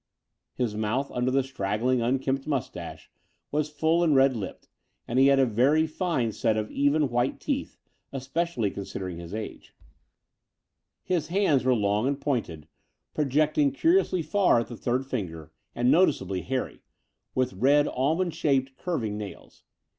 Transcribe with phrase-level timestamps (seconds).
[0.55, 3.11] His mouth under his straggling^ unkempt moustache
[3.51, 4.67] was full and red lipped,
[5.07, 7.77] and he had a very fine set of even, white teeth,
[8.11, 9.75] especially considering his age.
[11.03, 12.67] His hands were long and pointed,
[13.13, 16.41] projecting curiously 46 The Door of the Unreal far at the third finger, and noticeably
[16.41, 16.81] hairy,
[17.35, 19.65] with red abnond shaped, curving nails.